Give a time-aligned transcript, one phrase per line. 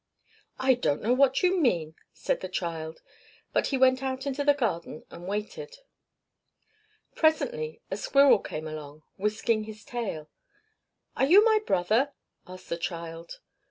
[0.57, 3.03] "I don't know what you mean!" said the child;
[3.53, 5.77] but he went out into the garden and waited.
[7.13, 10.27] Presently a squirrel came along, whisking his tail.
[11.15, 12.13] "Are you my brother?"
[12.47, 13.41] asked the child.